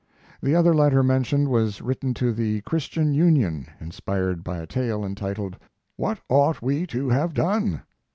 [0.41, 5.57] The other letter mentioned was written to the 'Christian Union', inspired by a tale entitled,
[5.95, 7.83] "What Ought We to Have Done?"